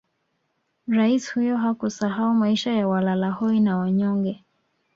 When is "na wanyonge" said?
3.59-4.43